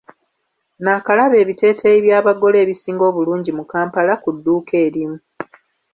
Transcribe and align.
Nnaakalaba 0.77 1.35
ebiteeteeyi 1.43 1.99
by'abagole 2.05 2.57
ebisinga 2.63 3.03
obulungi 3.09 3.51
mu 3.57 3.63
kampala 3.71 4.13
ku 4.21 4.29
dduuka 4.35 4.73
erimu. 4.85 5.17